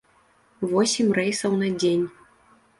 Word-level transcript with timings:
Восем 0.71 1.13
рэйсаў 1.19 1.51
на 1.61 1.71
дзень. 1.79 2.05